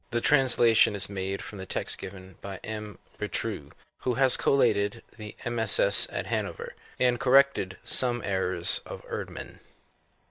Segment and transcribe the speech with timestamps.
[0.01, 2.97] ^ The translation is mi^e from the text given by M.
[3.19, 6.07] Boutroux, who has collated the MSS.
[6.11, 9.59] at Hanover and corrected some errors of Erdmann.